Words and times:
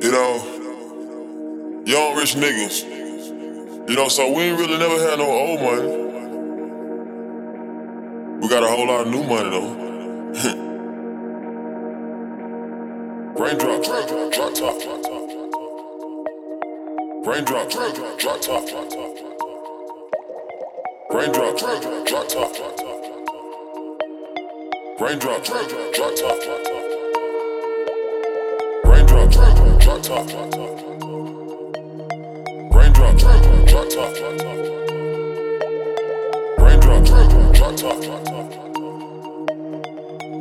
You 0.00 0.10
know, 0.12 0.36
young 1.84 2.16
rich 2.16 2.34
niggas. 2.34 2.84
You 3.86 3.96
know, 3.96 4.08
so 4.08 4.32
we 4.32 4.44
ain't 4.44 4.58
really 4.58 4.78
never 4.78 4.98
had 4.98 5.18
no 5.18 5.30
old 5.30 5.60
money. 5.60 5.88
We 8.40 8.48
got 8.48 8.62
a 8.62 8.68
whole 8.68 8.86
lot 8.86 9.06
of 9.06 9.12
new 9.12 9.22
money 9.22 9.50
though. 9.50 9.74
Raindrop, 13.40 13.82
drop 13.84 14.08
drop 14.08 14.32
top, 14.32 14.80
drop 14.80 15.02
top. 15.02 15.28
Raindrop, 17.26 17.68
drop 17.70 17.94
top, 17.94 18.18
drop 18.18 18.40
top, 18.40 18.66
drop 18.68 18.88
top. 18.90 19.12
Raindrop, 21.10 21.58
drop 21.58 21.82
top, 21.82 22.06
drop 22.06 22.26
top, 22.26 22.56
drop 22.56 22.76
top. 22.76 23.00
Raindrop, 24.98 25.44
drop 25.44 25.68
top, 25.68 25.92
drop 25.92 26.14
top, 26.16 26.40
drop 26.42 26.62
top. 26.64 26.84
Raindrop, 28.84 29.30
drop 29.30 29.49
drop 29.98 30.02
top, 30.02 30.28
drop 30.28 30.50
top. 30.50 30.70
Raindrop, 32.72 33.18
drop 33.18 33.42
drop 33.66 33.88
top. 33.90 34.14
Raindrop, 36.58 37.04
drop 37.04 37.76
top, 37.76 38.00
drop 38.00 38.24
top. 38.24 38.46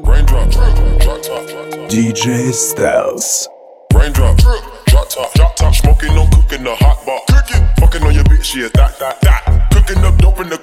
Raindrop, 0.07 0.49
drop 0.51 0.75
top, 0.75 1.01
drop 1.01 1.21
top. 1.23 1.89
DJ 1.89 2.53
Styles. 2.53 3.49
Raindrop, 3.93 4.37
drop 4.37 5.09
top, 5.09 5.33
drop 5.33 5.55
top, 5.55 5.73
smoking 5.73 6.11
on 6.11 6.29
cooking 6.29 6.63
the 6.63 6.75
hot 6.75 7.03
bar. 7.05 7.21
Cooking, 7.29 7.67
fucking 7.79 8.03
on 8.03 8.13
your 8.13 8.23
bitch, 8.25 8.55
yeah, 8.55 8.69
that, 8.75 8.99
that, 8.99 9.19
that. 9.21 9.71
Cooking 9.71 10.03
up 10.05 10.15
dope 10.19 10.39
in 10.41 10.49
the 10.49 10.59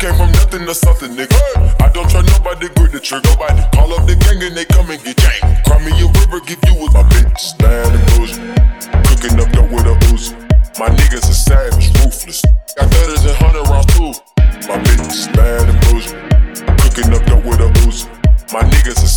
came 0.00 0.16
from 0.16 0.32
nothing 0.32 0.64
to 0.64 0.74
something, 0.74 1.12
nigga. 1.12 1.36
I 1.78 1.92
don't 1.92 2.08
try 2.08 2.22
nobody, 2.22 2.68
grip 2.72 2.92
the 2.92 3.00
trigger. 3.00 3.28
Nobody 3.28 3.60
call 3.76 3.92
up 3.92 4.08
the 4.08 4.16
gang 4.16 4.40
and 4.40 4.56
they 4.56 4.64
come 4.64 4.88
and 4.88 4.96
get 5.04 5.16
gang. 5.20 5.44
Cry 5.68 5.76
me 5.84 5.92
a 6.00 6.08
river, 6.24 6.40
give 6.40 6.58
you 6.64 6.74
with 6.80 6.92
my 6.96 7.04
bitch, 7.12 7.52
bad 7.60 7.92
and 7.92 8.04
bougie. 8.16 8.40
Cooking 9.12 9.36
up 9.36 9.52
dope 9.52 9.68
with 9.68 9.84
a 9.84 9.94
Uzi. 10.08 10.32
My 10.80 10.88
niggas 10.88 11.28
are 11.28 11.36
savage, 11.36 11.92
ruthless. 12.00 12.40
Got 12.80 12.88
thudders 12.88 13.24
and 13.28 13.36
hundred 13.36 13.68
rounds 13.68 13.92
too. 13.92 14.12
My 14.72 14.80
bitch 14.80 15.28
bad 15.36 15.68
and 15.68 15.80
bougie. 15.84 16.16
Cooking 16.80 17.12
up 17.12 17.22
dope 17.28 17.44
with 17.44 17.60
a 17.60 17.68
Uzi. 17.84 18.08
My 18.56 18.64
niggas 18.64 19.04
are 19.04 19.14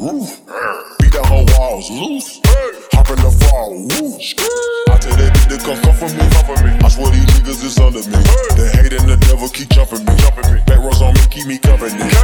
dog. 0.00 0.12
Woo. 0.12 0.26
Beat 0.98 1.12
down 1.12 1.24
her 1.24 1.44
walls, 1.58 1.90
loose. 1.90 2.40
Hop 2.92 3.10
in 3.10 3.16
the 3.16 3.30
fall, 3.30 3.70
woo. 3.72 4.16
I 4.92 4.98
tell 4.98 5.16
that 5.16 5.32
bitch 5.34 5.48
to 5.48 5.64
come, 5.64 5.80
come 5.82 5.94
for 5.94 6.08
me. 6.08 6.78
I 6.84 6.88
swear 6.88 7.10
these 7.10 7.26
niggas 7.26 7.64
is 7.64 7.78
under 7.78 8.00
me. 8.08 8.22
The 8.56 8.70
hate 8.74 8.92
and 8.92 9.08
the 9.08 9.16
devil 9.16 9.48
keep 9.48 9.68
jumping 9.70 10.04
me. 10.04 10.14
Back 10.66 10.78
rows 10.78 11.02
on 11.02 11.14
me, 11.14 11.20
keep 11.30 11.46
me 11.46 11.58
company. 11.58 12.19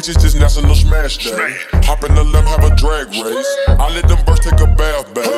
Bitches 0.00 0.20
just 0.20 0.38
national 0.38 0.74
smash 0.74 1.18
day. 1.18 1.60
Hop 1.84 2.02
in 2.04 2.14
the 2.14 2.24
limb, 2.24 2.46
have 2.46 2.64
a 2.64 2.74
drag 2.74 3.08
race. 3.20 3.52
I 3.68 3.92
let 3.92 4.08
them 4.08 4.24
birds 4.24 4.40
take 4.40 4.60
a 4.60 4.66
bath, 4.66 5.12
babe. 5.12 5.28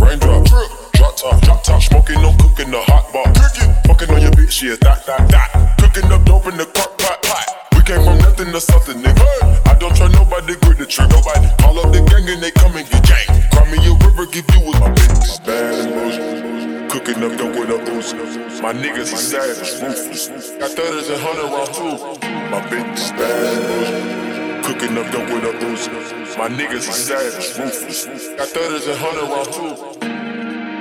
Raindrop, 0.00 0.48
drop 0.96 1.16
top, 1.16 1.42
drop 1.42 1.62
top, 1.62 1.82
smoking 1.82 2.16
on 2.24 2.32
cooking 2.38 2.70
the 2.70 2.80
hot 2.80 3.12
bar. 3.12 3.28
Cooking, 3.36 3.68
fucking 3.84 4.10
on 4.16 4.22
your 4.22 4.32
bitch, 4.32 4.62
yeah, 4.62 4.76
that, 4.80 5.04
that, 5.04 5.28
that. 5.28 5.76
Cooking 5.76 6.10
up 6.10 6.24
dope 6.24 6.46
in 6.46 6.56
the 6.56 6.64
crock 6.64 6.96
pot, 6.96 7.22
pot. 7.22 7.44
We 7.76 7.82
came 7.84 8.00
from 8.00 8.16
nothing 8.18 8.50
to 8.52 8.60
something, 8.60 8.96
nigga. 8.96 9.68
I 9.68 9.76
don't 9.76 9.94
try 9.94 10.08
nobody, 10.08 10.56
grip 10.56 10.78
the 10.78 10.86
trigger. 10.86 11.12
Nobody 11.12 11.48
call 11.60 11.76
up 11.76 11.92
the 11.92 12.00
gang 12.08 12.24
and 12.32 12.40
they 12.42 12.52
come 12.52 12.76
and 12.76 12.88
get 12.88 13.04
gang. 13.04 13.28
Cry 13.52 13.68
me 13.68 13.76
a 13.84 13.92
river, 14.08 14.24
give 14.24 14.48
you 14.56 14.64
with 14.64 14.80
my 14.80 14.88
bitch. 14.88 15.44
Bad. 15.44 16.88
Cooking 16.88 17.20
up 17.20 17.36
dope 17.36 17.52
with 17.60 17.68
a 17.68 17.78
Uzi. 17.92 18.16
My 18.62 18.72
niggas 18.72 19.12
are 19.12 19.20
savage, 19.20 19.68
ruthless. 19.84 20.56
Got 20.56 20.70
thudders 20.70 21.10
and 21.10 21.20
hundred 21.20 21.52
rounds 21.52 21.76
too. 21.76 22.25
My 22.50 22.60
bitch 22.70 22.94
is 22.96 23.10
bad. 23.12 24.64
Cooking 24.64 24.96
up 24.98 25.10
dope 25.12 25.28
with 25.32 25.44
a 25.44 25.52
Uzi. 25.66 26.38
My 26.38 26.48
niggas 26.48 26.88
are 26.88 26.92
savage, 26.92 27.58
ruthless. 27.58 28.06
Got 28.36 28.48
thudders 28.48 28.86
and 28.86 28.98
hundred 28.98 29.28
rounds 29.32 29.56
too. 29.56 29.72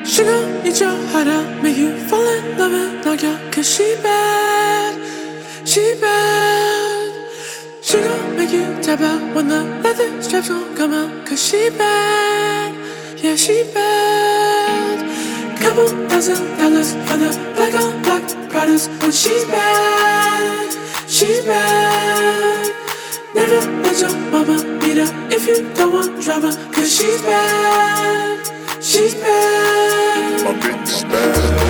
Sugar, 0.05 0.61
eat 0.67 0.79
your 0.79 0.95
heart 1.11 1.27
out, 1.27 1.63
make 1.63 1.77
you 1.77 1.97
fall 2.07 2.27
in 2.27 2.57
love 2.57 2.73
and 2.73 3.03
knock 3.03 3.23
out. 3.23 3.51
Cause 3.51 3.67
she 3.73 3.95
bad, 4.03 4.93
she 5.67 5.95
bad. 5.99 7.13
Sugar, 7.81 8.17
make 8.37 8.51
you 8.51 8.65
tap 8.83 9.01
out 9.01 9.35
when 9.35 9.47
the 9.47 9.63
leather 9.83 10.21
straps 10.21 10.49
gon' 10.49 10.75
come 10.75 10.93
out. 10.93 11.25
Cause 11.25 11.41
she 11.43 11.69
bad, 11.71 12.75
yeah, 13.23 13.35
she 13.35 13.63
bad. 13.73 14.97
Couple 15.59 15.87
thousand 16.09 16.57
dollars 16.59 16.93
for 17.07 17.17
the 17.17 17.29
black 17.55 17.73
on 17.73 18.01
black 18.03 18.49
products. 18.51 18.87
But 18.99 19.13
she's 19.13 19.45
bad, 19.45 20.69
she's 21.15 21.45
bad. 21.45 22.73
Never 23.33 23.59
let 23.83 23.99
your 24.01 24.15
mama 24.31 24.57
beat 24.81 24.97
her 24.97 25.09
if 25.31 25.47
you 25.47 25.73
don't 25.73 25.93
want 25.93 26.21
drama. 26.21 26.51
Cause 26.73 26.93
she's 26.93 27.21
bad, 27.21 28.83
she's 28.83 29.15
bad. 29.15 30.43
My 30.43 30.51
bitch 30.59 30.83
is 30.83 31.03
bad 31.03 31.65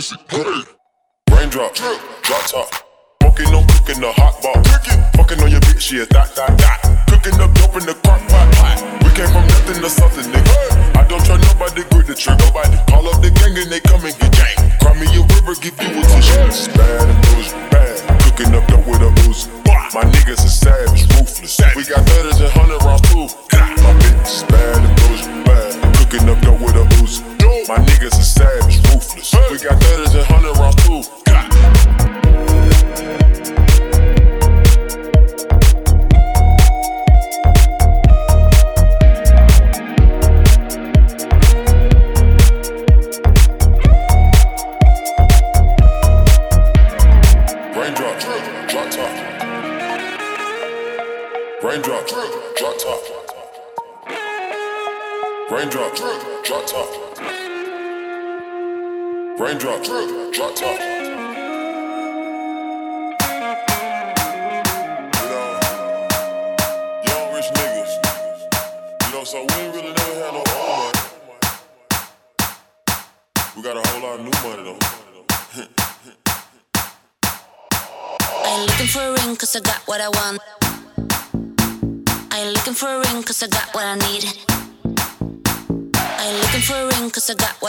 crazy. 0.00 0.39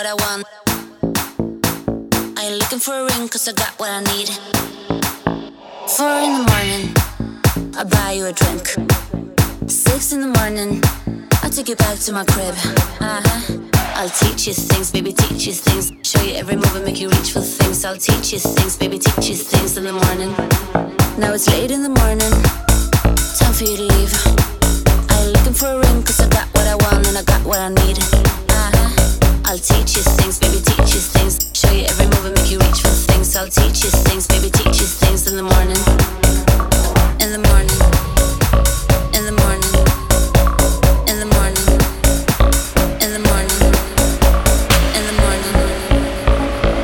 what 0.02 0.10
I 0.10 0.14
want. 0.26 0.48
I 2.38 2.46
ain't 2.46 2.58
looking 2.58 2.80
for 2.80 2.94
a 2.94 3.06
ring, 3.06 3.30
cause 3.30 3.48
I 3.48 3.54
got 3.54 3.80
what 3.80 3.92
I 3.92 4.02
need. 4.02 4.30
Four 5.96 6.16
in 6.26 6.32
the 6.38 6.44
morning, 6.50 7.76
I 7.78 7.84
buy 7.84 8.14
you 8.14 8.26
a 8.26 8.34
drink. 8.34 8.66
Six 9.70 10.14
in 10.14 10.22
the 10.22 10.34
morning, 10.40 10.82
I 11.44 11.50
take 11.50 11.70
you 11.70 11.76
back 11.76 12.00
to 12.00 12.14
my 12.14 12.26
crib. 12.26 12.56
Uh 13.00 13.22
huh. 13.24 13.58
I'll 13.94 14.10
teach 14.10 14.48
you 14.48 14.54
things, 14.54 14.92
baby, 14.92 15.14
teach 15.14 15.46
you 15.46 15.54
things. 15.54 15.92
Show 16.02 16.24
you 16.24 16.34
every 16.34 16.56
move 16.56 16.76
and 16.76 16.86
make 16.86 17.00
you 17.00 17.10
reach 17.10 17.32
for 17.34 17.42
things. 17.42 17.86
I'll 17.86 17.98
teach 17.98 18.34
you 18.34 18.40
things, 18.40 18.78
baby, 18.78 18.98
teach 18.98 19.30
you 19.30 19.36
things 19.36 19.78
in 19.78 19.84
the 19.84 19.94
morning. 19.94 20.32
Now 21.20 21.34
it's 21.34 21.48
late 21.50 21.70
in 21.70 21.84
the 21.84 21.94
morning, 22.02 22.34
time 23.38 23.54
for 23.54 23.66
you 23.66 23.78
to 23.78 23.84
leave. 23.84 24.14
I 25.12 25.22
ain't 25.22 25.34
looking 25.34 25.54
for 25.54 25.68
a 25.68 25.78
ring, 25.78 26.02
cause 26.02 26.20
I 26.20 26.28
got 26.30 26.48
what 26.56 26.66
I 26.66 26.76
want 26.90 27.08
and 27.08 27.18
I 27.20 27.24
got 27.24 27.46
what 27.46 27.60
I 27.60 27.70
need. 27.70 28.51
I'll 29.52 29.58
teach 29.58 29.98
you 29.98 30.04
things, 30.16 30.40
baby, 30.40 30.62
teach 30.64 30.96
you 30.96 31.02
things. 31.12 31.52
Show 31.52 31.70
you 31.74 31.84
every 31.84 32.06
move 32.06 32.24
and 32.24 32.36
make 32.40 32.50
you 32.50 32.58
reach 32.60 32.80
for 32.80 32.88
things. 32.88 33.36
I'll 33.36 33.50
teach 33.50 33.84
you 33.84 33.90
things, 34.08 34.26
baby, 34.26 34.50
teach 34.50 34.80
you 34.80 34.88
things 34.88 35.28
in 35.28 35.36
the 35.36 35.44
morning. 35.44 35.76
In 37.20 37.36
the 37.36 37.44
morning. 37.52 37.68
In 39.12 39.26
the 39.28 39.36
morning. 39.44 39.76
In 41.04 41.20
the 41.20 41.28
morning. 41.36 41.68
In 43.04 43.12
the 43.12 43.20
morning. 43.28 43.60
In 44.96 45.04
the 45.04 45.20
morning. 45.20 45.52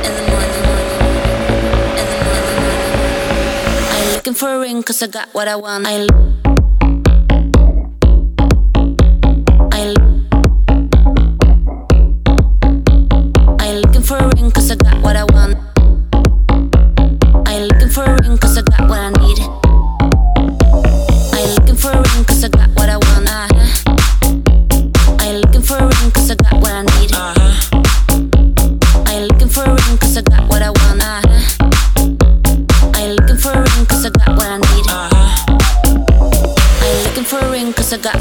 In 0.04 0.12
the 0.20 0.28
morning. 0.28 0.68
I 3.88 3.96
ain't 4.04 4.12
looking 4.14 4.34
for 4.34 4.50
a 4.54 4.60
ring, 4.60 4.84
cause 4.84 5.02
I 5.02 5.08
got 5.08 5.34
what 5.34 5.48
I 5.48 5.56
want. 5.56 5.88
I 5.88 5.92
ain't. 5.94 6.12
I 9.74 9.80
ain't 9.80 10.17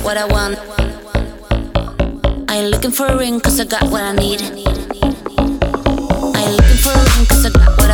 what 0.07 0.17
I 0.17 0.25
want. 0.27 0.57
I 2.49 2.59
ain't 2.59 2.71
looking 2.71 2.93
for 2.93 3.07
a 3.07 3.19
ring 3.19 3.41
cause 3.41 3.59
I 3.59 3.65
got 3.65 3.91
what 3.91 4.03
I 4.03 4.13
need. 4.13 4.41
I 4.41 4.47
ain't 6.45 6.57
looking 6.57 6.79
for 6.79 6.93
a 6.93 7.03
ring 7.11 7.27
cause 7.27 7.45
I 7.45 7.51
got 7.51 7.71
what 7.71 7.81
I 7.81 7.83
need. 7.83 7.86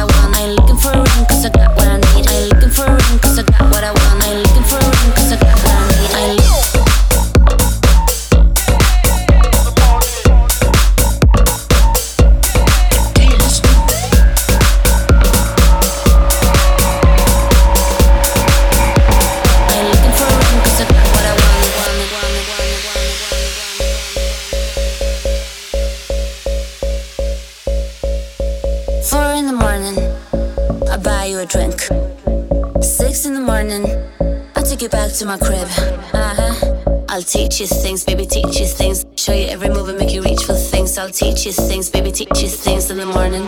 to 35.22 35.28
my 35.28 35.38
crib. 35.38 35.69
Uh 36.12 36.34
huh. 36.34 37.04
I'll 37.08 37.22
teach 37.22 37.60
you 37.60 37.66
things, 37.66 38.04
baby, 38.04 38.26
teach 38.26 38.58
you 38.58 38.66
things. 38.66 39.06
Show 39.16 39.32
you 39.32 39.46
every 39.46 39.69
move 39.69 39.88
and 39.88 39.98
make 39.98 40.12
you 40.12 40.22
reach 40.22 40.42
for 40.44 40.54
things. 40.54 40.98
I'll 40.98 41.10
teach 41.10 41.46
you 41.46 41.52
things, 41.52 41.90
baby, 41.90 42.10
teach 42.10 42.42
you 42.42 42.48
things 42.48 42.90
in 42.90 42.96
the 42.96 43.06
morning. 43.06 43.44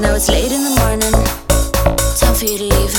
Now 0.00 0.14
it's 0.14 0.28
late 0.28 0.50
in 0.50 0.64
the 0.64 0.74
morning. 0.80 1.12
Time 2.18 2.34
for 2.34 2.44
you 2.44 2.58
to 2.58 2.64
leave. 2.64 2.89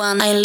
one. 0.00 0.22
I 0.22 0.40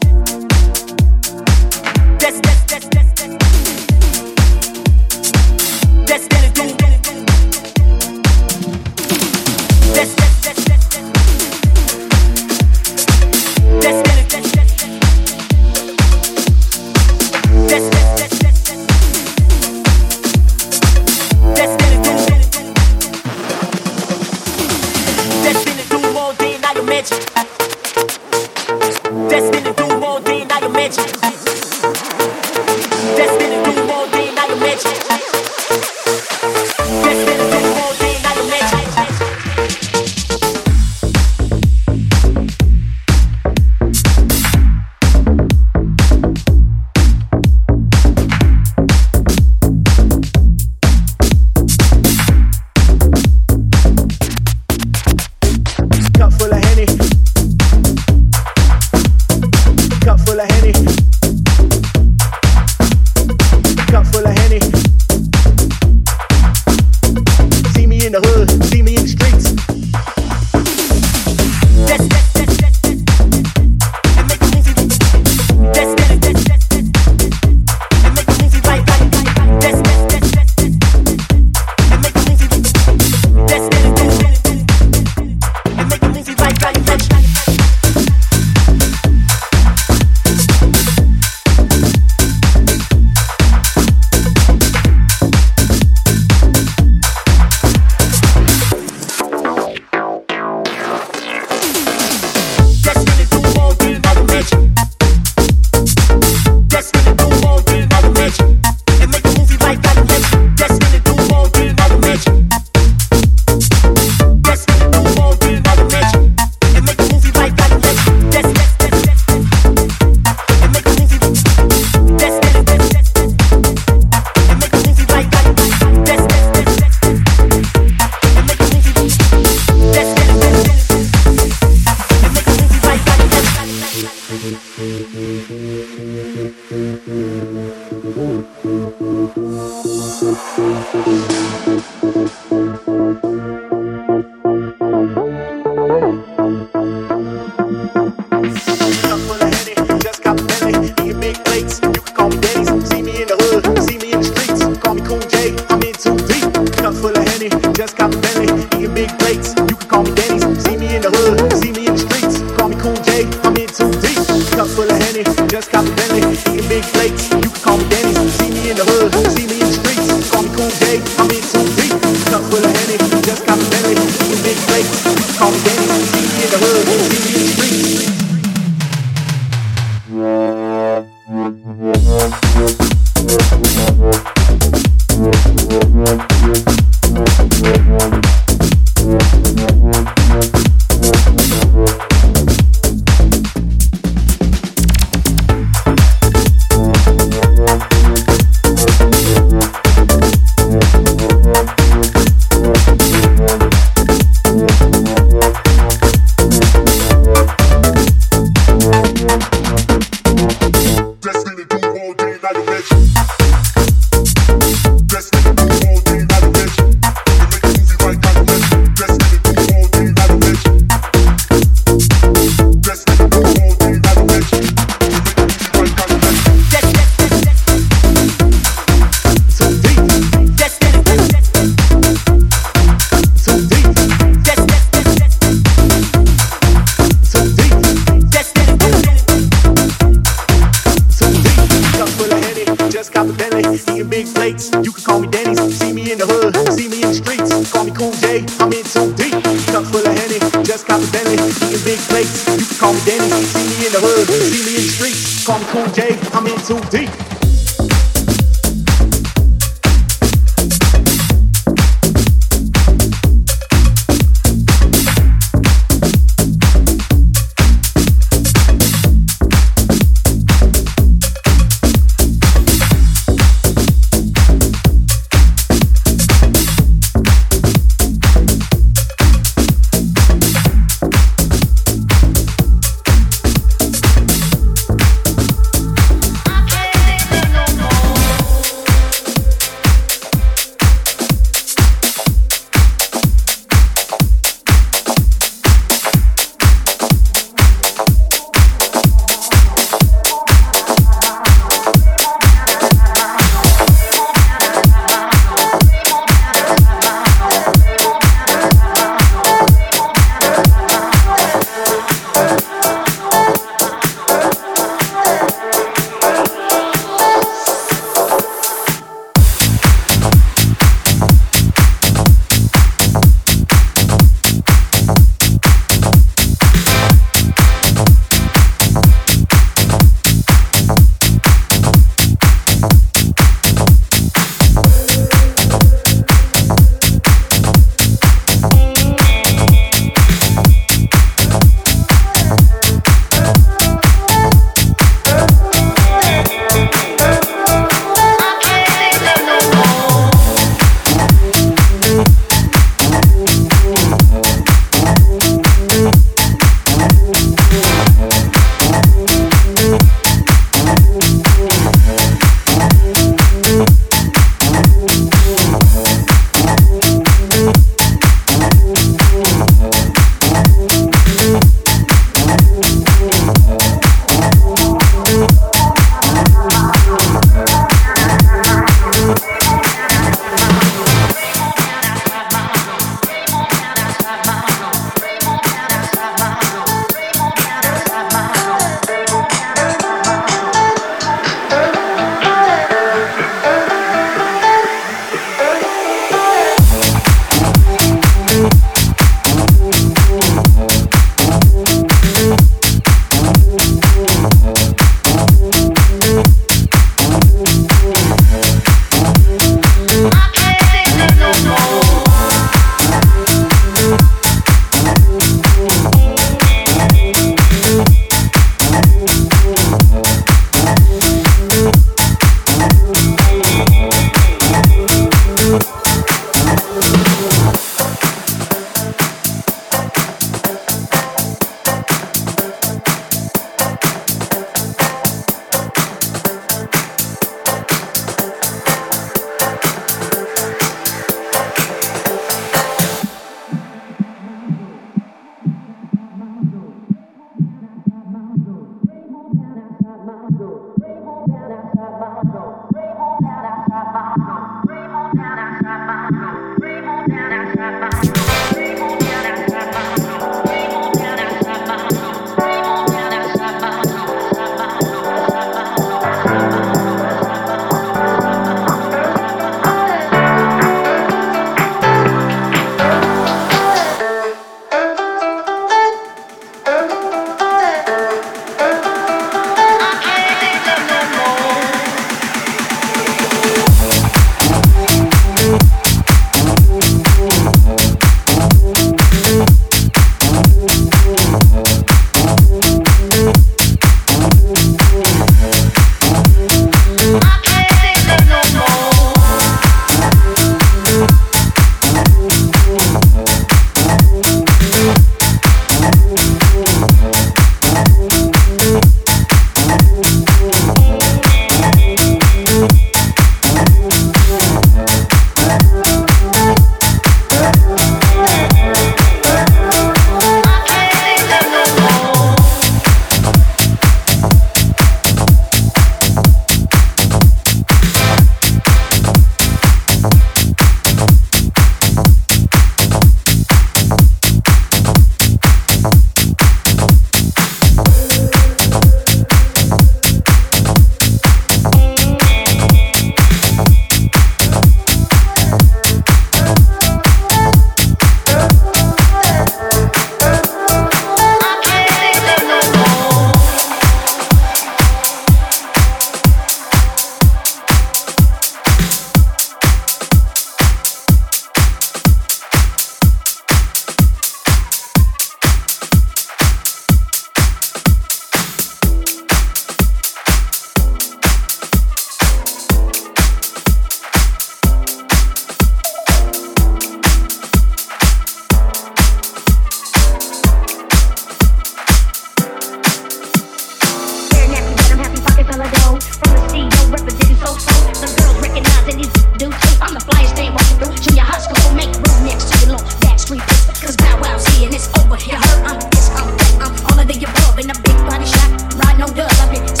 Junior 591.09 591.41
high 591.41 591.57
school, 591.57 591.75
so 591.77 591.93
make 591.95 592.13
room 592.13 592.45
next 592.45 592.69
to 592.69 592.85
your 592.85 592.95
long 592.95 593.05
back 593.21 593.39
street. 593.39 593.61
Cause 594.01 594.15
Bow 594.17 594.37
here 594.37 594.85
and 594.85 594.93
it's 594.93 595.09
over. 595.17 595.35
here. 595.35 595.57
I'm 595.57 595.99
this, 596.11 596.29
I'm 596.37 596.55
that, 596.57 596.77
I'm 596.77 596.93
all 597.09 597.19
of 597.19 597.27
the 597.27 597.37
above. 597.41 597.79
In 597.79 597.89
a 597.89 597.97
big 598.05 598.17
body 598.29 598.45
shot, 598.45 598.69
Ride 599.01 599.17
no 599.17 599.25
dub. 599.33 599.49
I've 599.49 599.71
been 599.71 600.00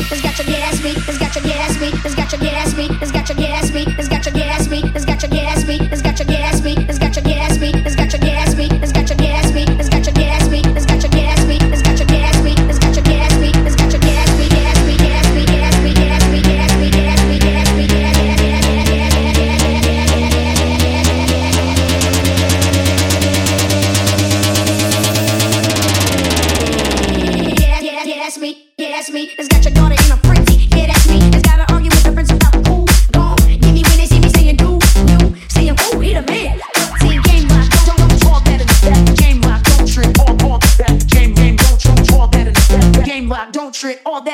it's 0.00 0.20
got 0.22 0.38
your 0.38 0.46
get 0.46 0.60
ass 0.60 0.80
beat. 0.80 0.96
it's 0.96 1.18
got 1.18 1.34
your 1.34 1.44
get 1.44 1.56
ass 1.56 1.76
beat. 1.78 1.94
it's 2.04 2.14
got 2.14 2.32
your 2.32 2.40
get 2.40 2.54
ass 2.54 2.74
beat. 2.74 2.90
it's 3.02 3.12
got 3.12 3.28
your 3.28 3.36
get 3.36 3.50
ass 3.50 3.70
beat. 3.70 3.93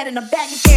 that 0.01 0.09
in 0.09 0.15
the 0.15 0.23
of 0.23 0.70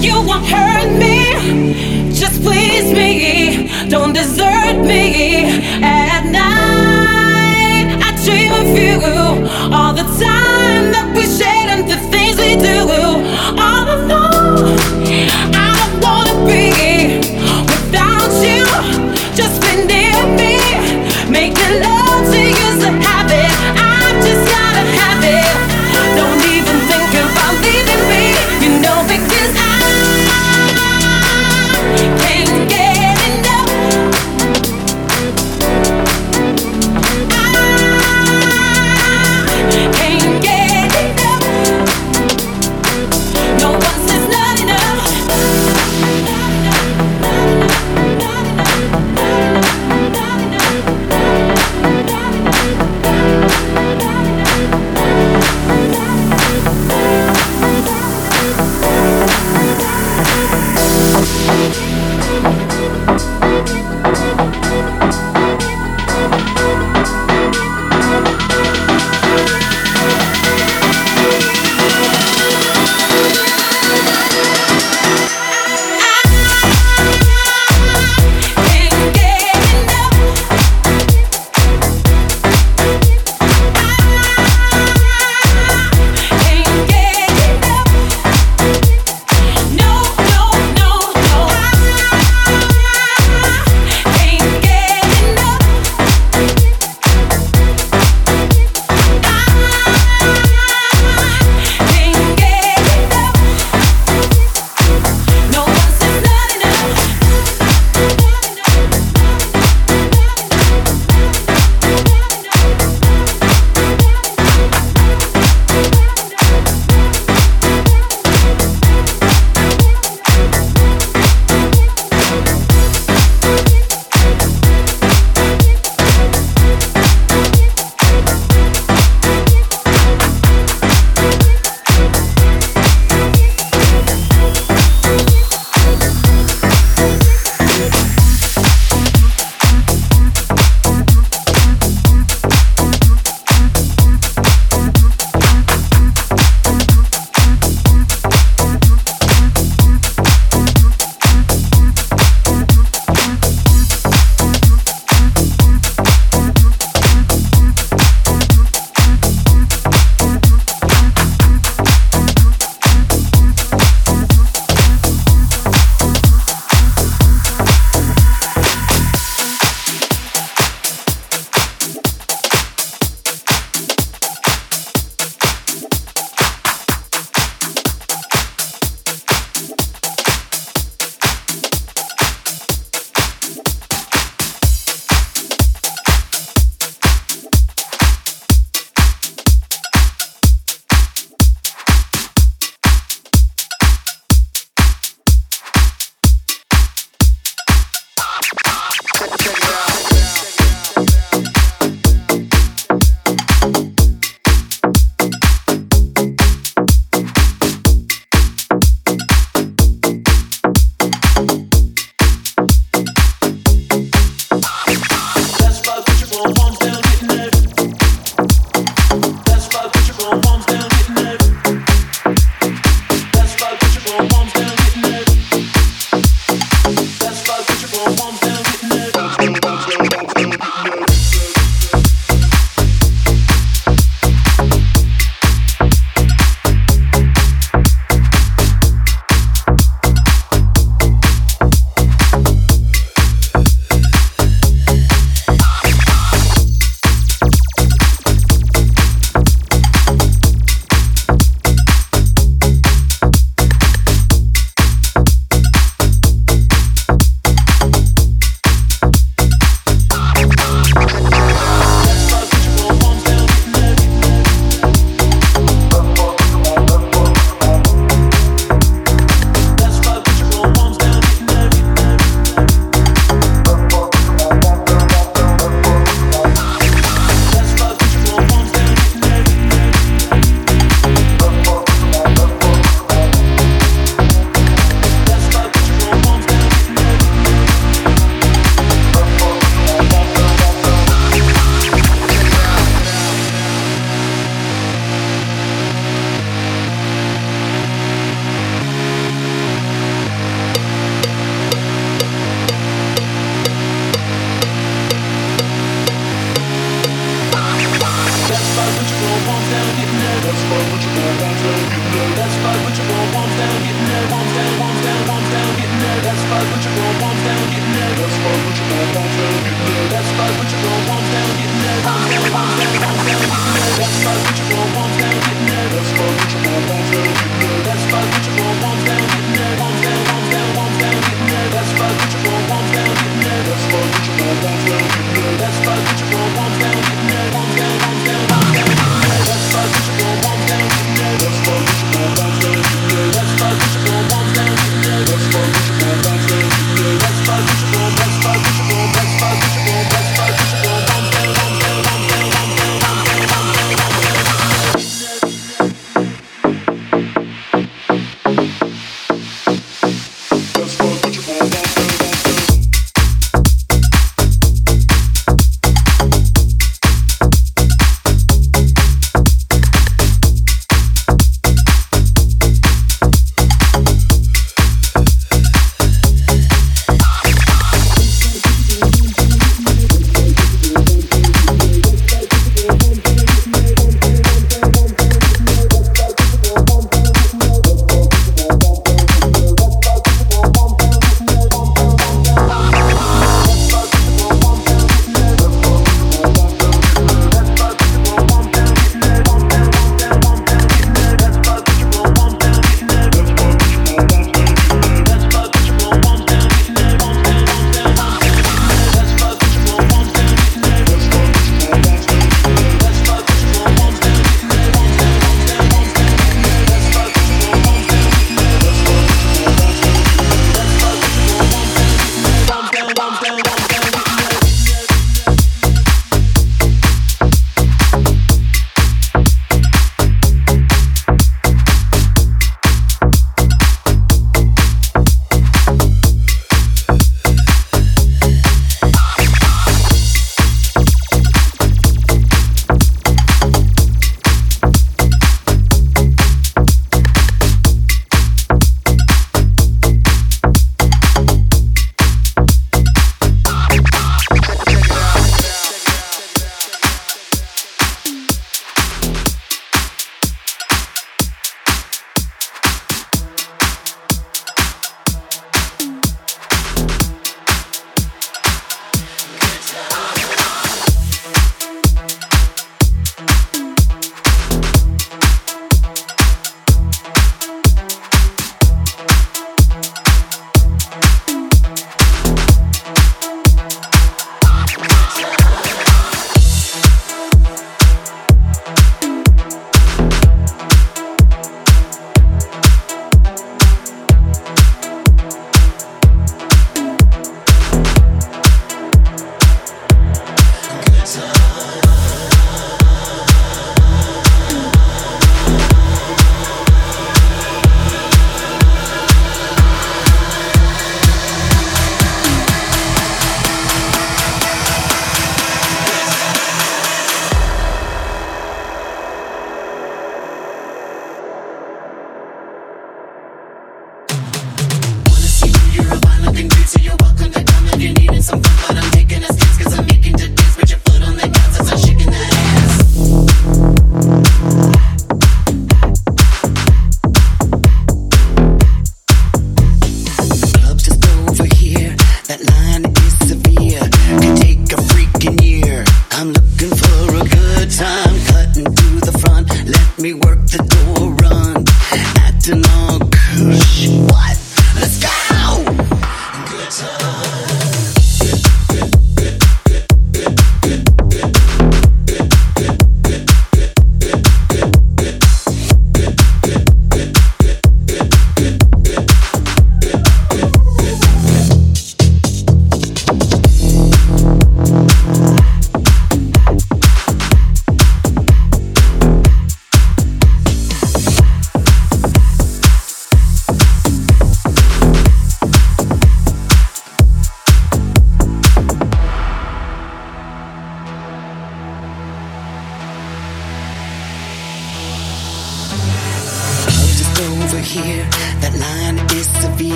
You 0.00 0.14
won't 0.22 0.46
hurt 0.46 0.92
me, 0.96 2.12
just 2.12 2.40
please 2.42 2.92
me. 2.92 3.88
Don't 3.88 4.12
desert 4.12 4.76
me. 4.84 5.57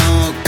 Acting 0.00 0.39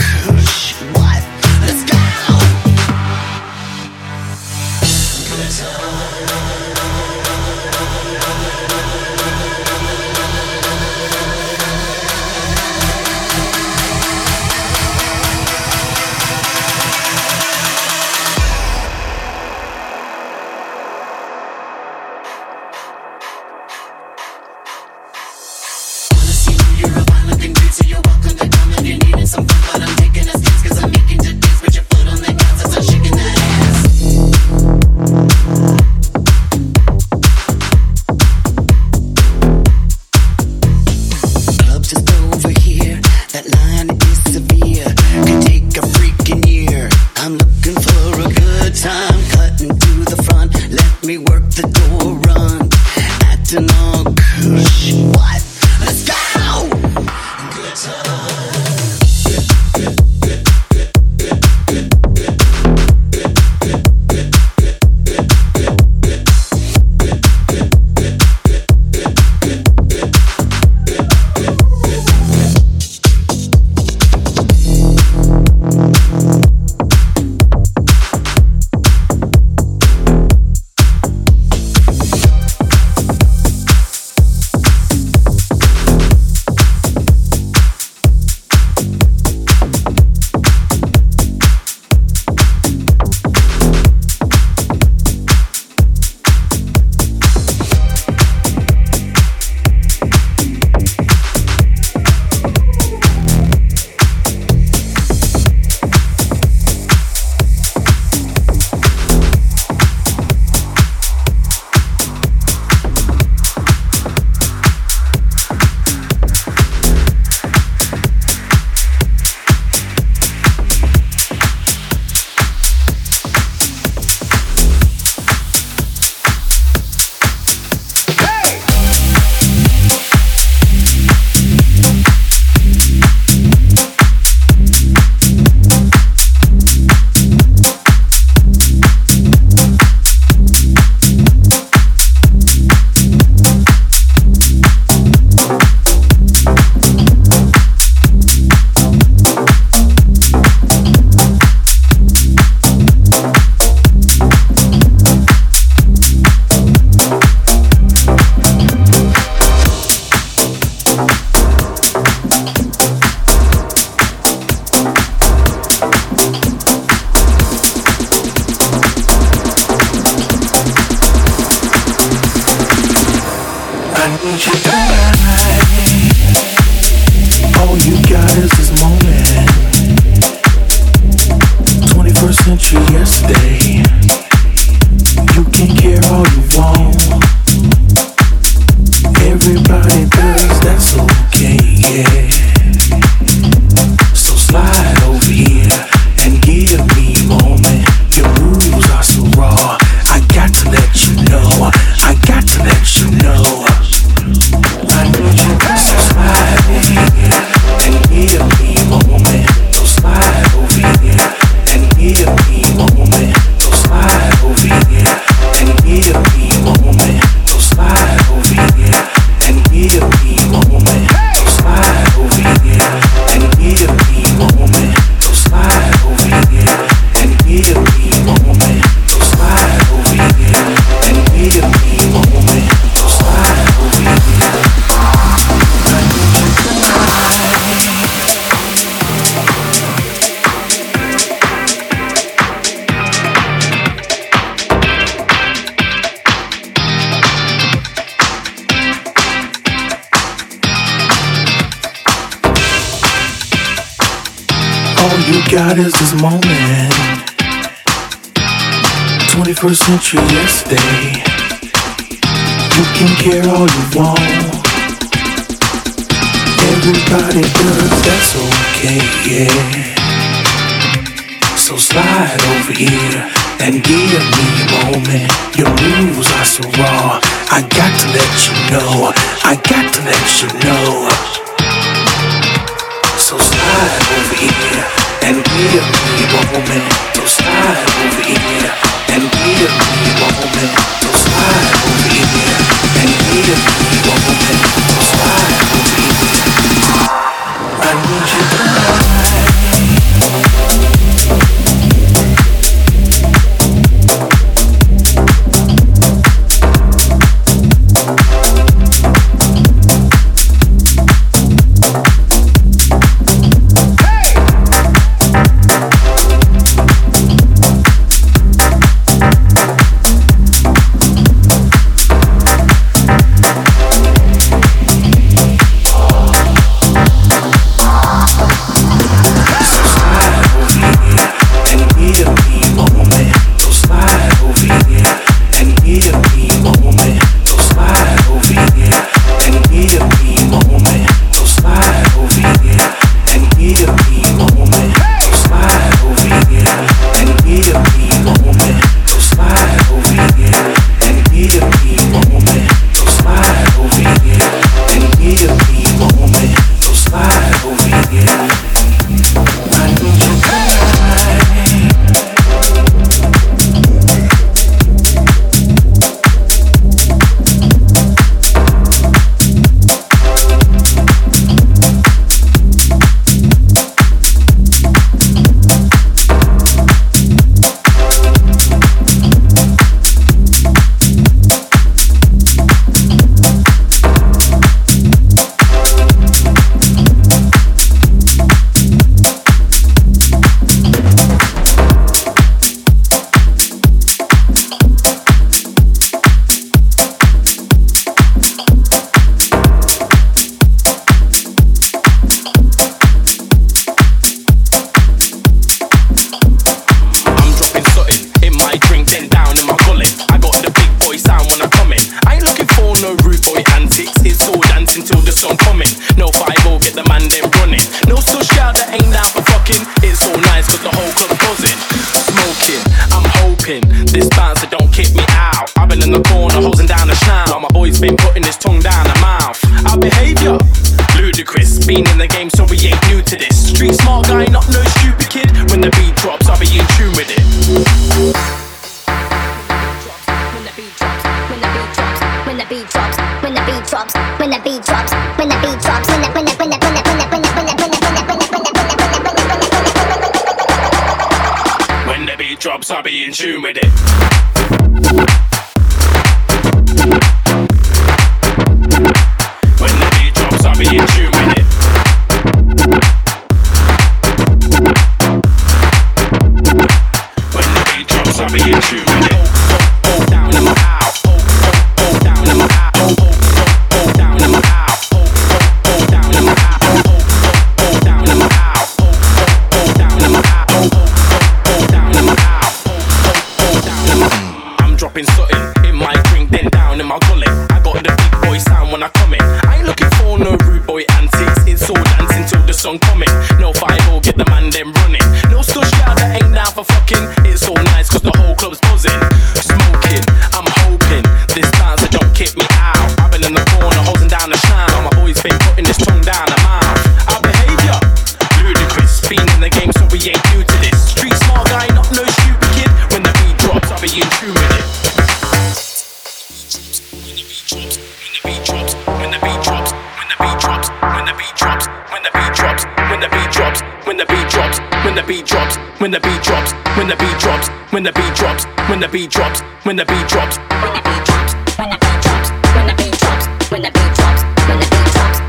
when 528.03 528.11
the 528.11 528.19
beat 528.19 528.35
drops, 528.35 528.65
when 528.89 528.99
the 528.99 529.07
beat 529.07 529.31
drops, 529.31 529.61
when 529.83 529.95
the 529.95 530.03
beat 530.03 530.27
drops, 530.27 530.57
when 530.57 530.91
the 530.93 531.01
beat 531.05 531.23
drops, 531.23 531.53
when 531.77 531.89
the 531.89 531.97
beat 531.97 532.19
drops, 532.19 532.49
when 532.75 532.87
the 532.87 532.93
beat 532.97 533.15
drops, 533.17 533.47
when 533.69 533.81
the 533.81 533.91
beat 533.91 534.13
drops, 534.13 534.43
when 534.67 534.79
the 534.79 534.87
beat 534.91 535.07
drops. 535.13 535.39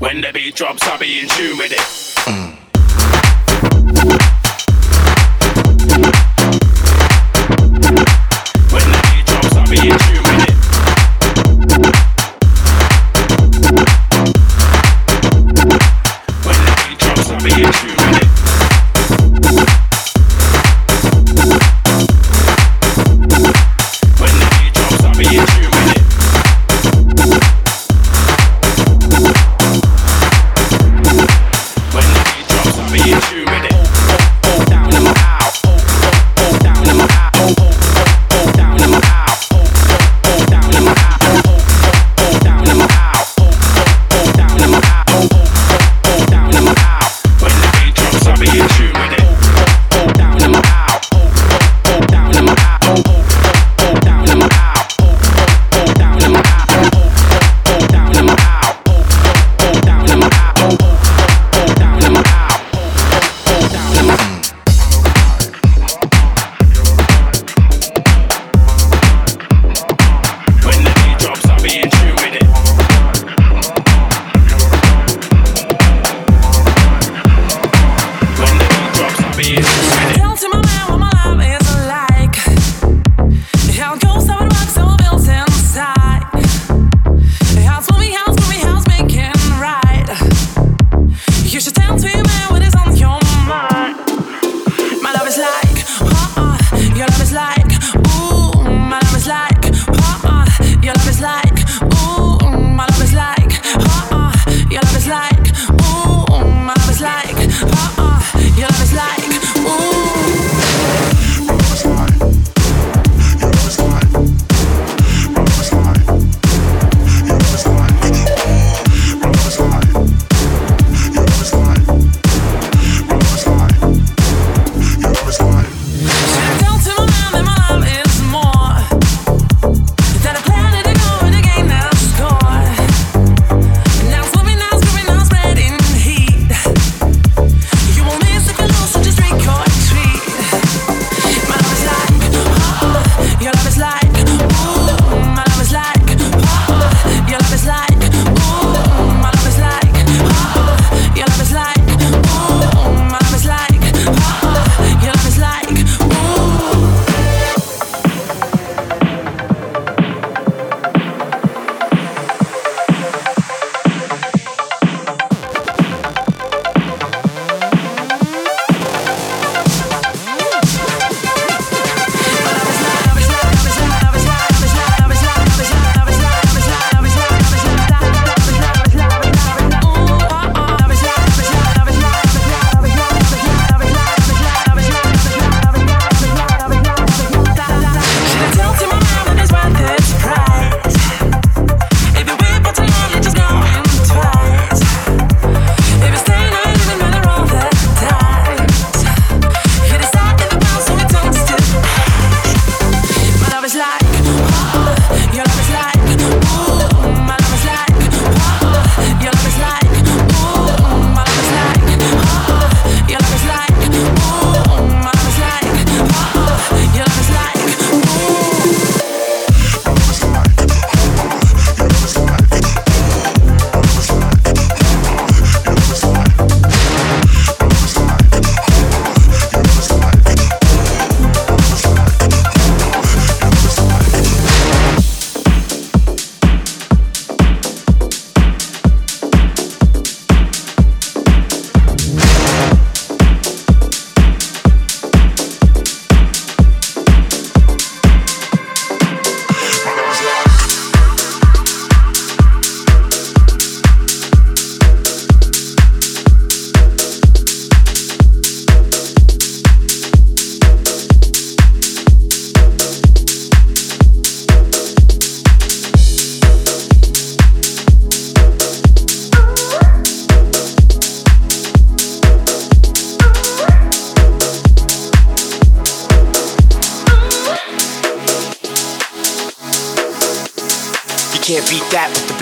When 0.00 0.20
the 0.20 0.32
beat 0.34 0.56
drops, 0.56 0.82
I'll 0.88 0.98
be 0.98 1.20
in 1.20 1.28
tune 1.28 1.58
with 1.58 1.70
it. 1.70 2.01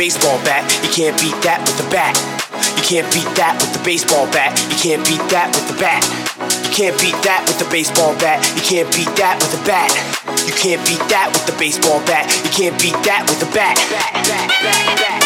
Baseball 0.01 0.41
bat. 0.49 0.65
You 0.81 0.89
can't 0.89 1.13
beat 1.21 1.37
that 1.45 1.61
with 1.61 1.77
the 1.77 1.85
bat. 1.93 2.17
You 2.57 2.85
can't 2.89 3.05
beat 3.13 3.29
that 3.37 3.61
with 3.61 3.69
the 3.77 3.85
baseball 3.85 4.25
bat. 4.33 4.57
You 4.73 4.77
can't 4.81 5.05
beat 5.05 5.21
that 5.29 5.53
with 5.53 5.69
the 5.69 5.77
bat. 5.77 6.01
You 6.65 6.73
can't 6.73 6.97
beat 6.97 7.21
that 7.21 7.45
with 7.45 7.61
the 7.61 7.69
baseball 7.69 8.17
bat. 8.17 8.41
You 8.57 8.65
can't 8.65 8.89
beat 8.97 9.13
that 9.21 9.37
with 9.37 9.53
the 9.53 9.61
bat. 9.69 9.93
You 10.49 10.57
can't 10.57 10.81
beat 10.89 11.05
that 11.13 11.29
with 11.37 11.45
the 11.45 11.53
baseball 11.61 12.01
bat. 12.09 12.33
You 12.33 12.49
can't 12.49 12.81
beat 12.81 12.97
that 13.05 13.29
with 13.29 13.45
the 13.45 13.51
bat. 13.53 13.77
You 13.77 15.20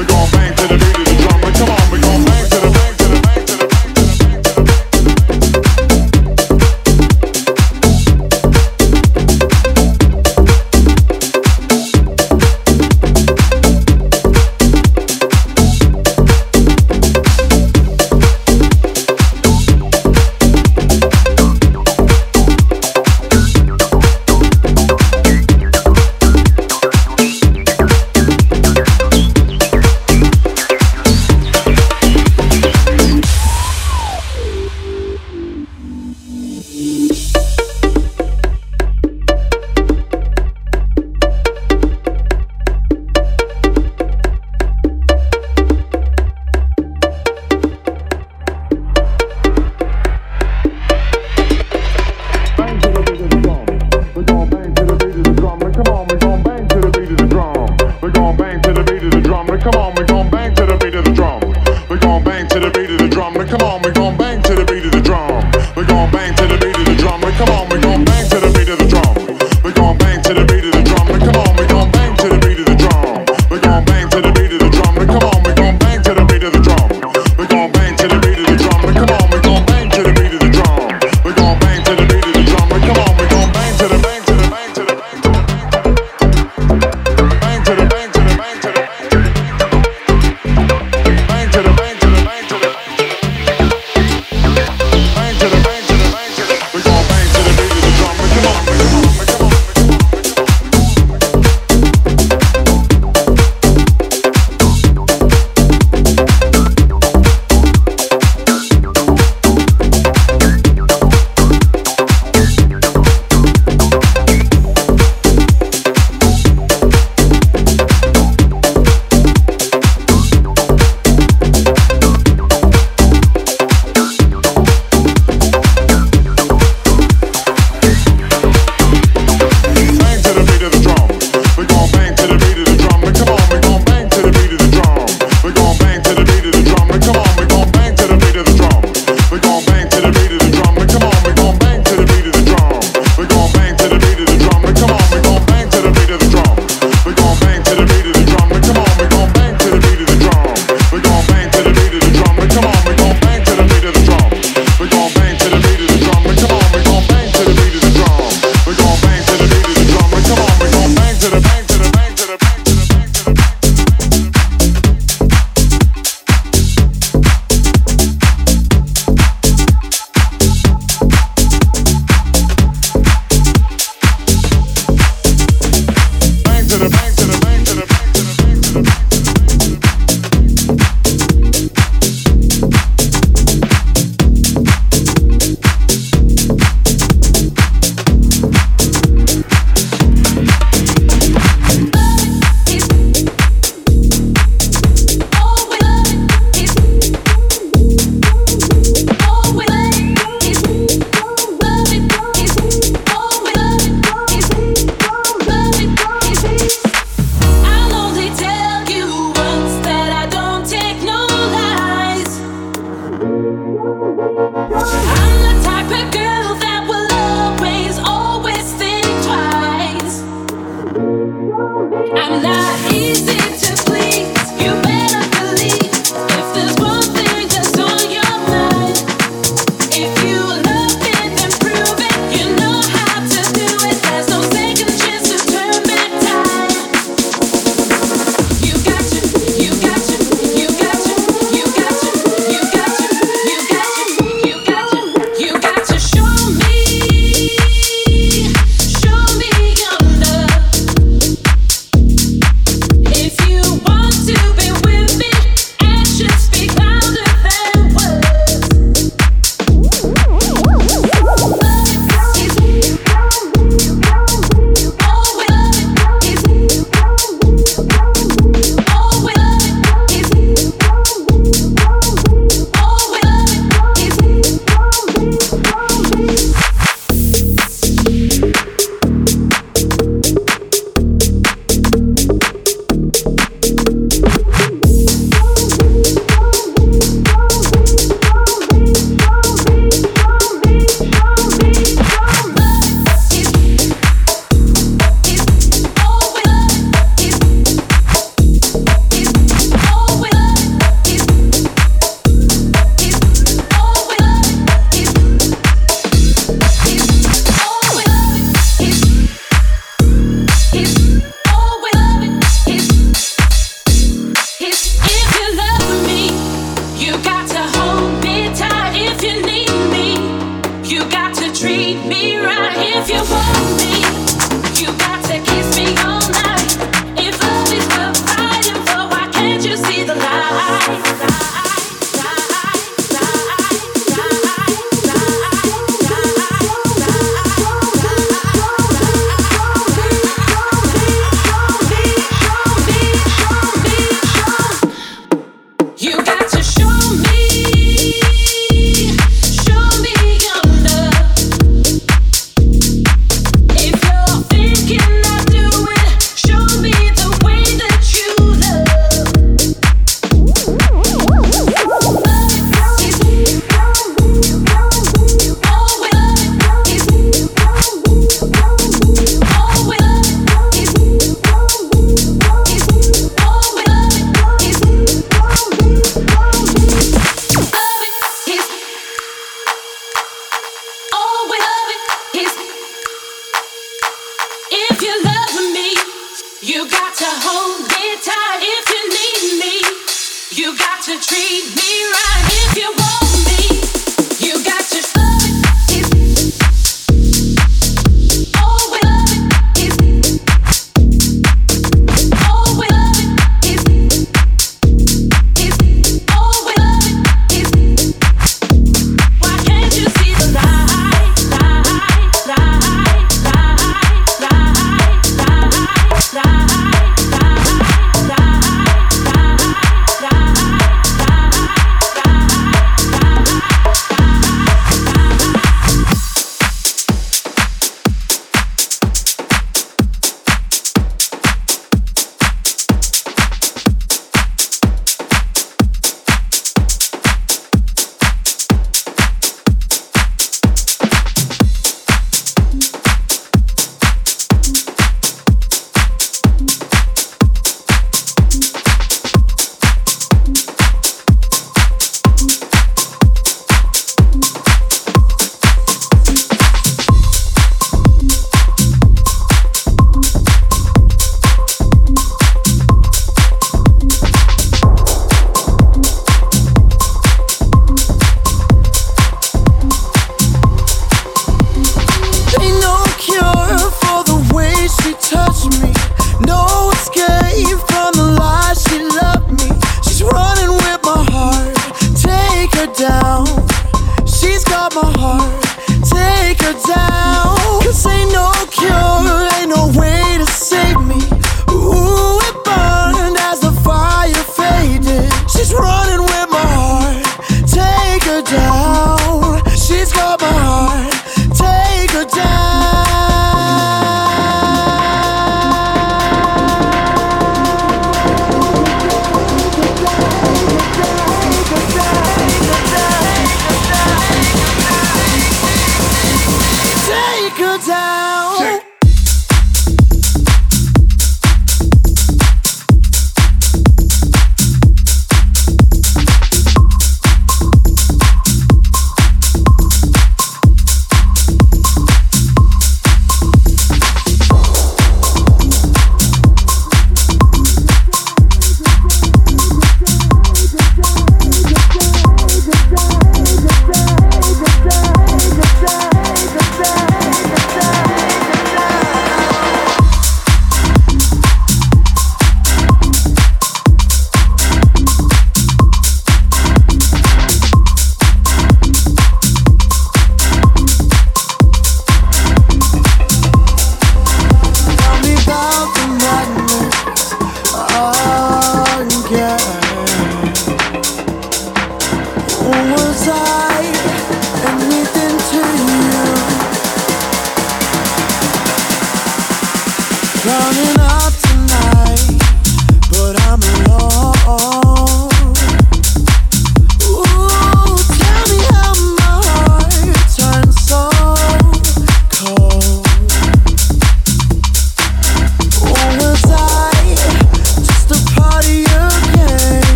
We 0.00 0.06
gon' 0.06 0.30
bang 0.30 0.59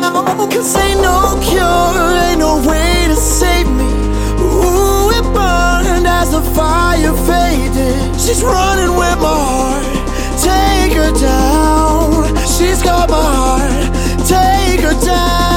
Cause 0.00 0.76
ain't 0.76 1.00
no 1.00 1.38
cure, 1.42 2.16
ain't 2.26 2.38
no 2.38 2.62
way 2.66 3.04
to 3.08 3.16
save 3.16 3.68
me. 3.68 3.90
Ooh, 4.40 5.10
it 5.10 5.24
burned 5.34 6.06
as 6.06 6.30
the 6.30 6.40
fire 6.54 7.12
faded. 7.26 8.20
She's 8.20 8.42
running 8.42 8.96
with 8.96 9.18
my 9.20 9.38
heart, 9.50 9.84
take 10.42 10.94
her 10.94 11.12
down. 11.20 12.36
She's 12.46 12.82
got 12.82 13.10
my 13.10 13.16
heart, 13.16 14.26
take 14.26 14.80
her 14.80 14.98
down. 15.04 15.47